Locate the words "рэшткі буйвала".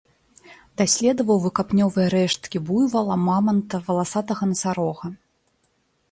2.13-3.17